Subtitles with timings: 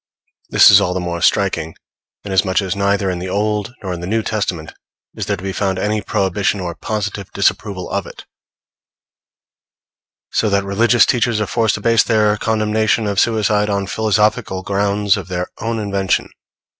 [0.49, 1.75] This is all the more striking,
[2.23, 4.73] inasmuch as neither in the Old nor in the New Testament
[5.13, 8.25] is there to be found any prohibition or positive disapproval of it;
[10.31, 15.17] so that religious teachers are forced to base their condemnation of suicide on philosophical grounds
[15.17, 16.31] of their own invention.